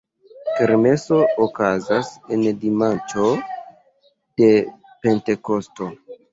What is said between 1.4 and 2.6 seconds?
okazas en